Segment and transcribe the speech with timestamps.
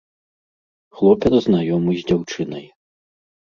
[0.97, 2.69] Хлопец знаёмы з дзяўчынай.